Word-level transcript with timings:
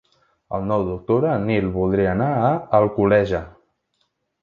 El 0.57 0.63
nou 0.71 0.85
d'octubre 0.87 1.35
en 1.35 1.45
Nil 1.51 1.69
voldria 1.77 2.17
anar 2.17 2.33
a 2.49 2.51
Alcoleja. 2.83 3.47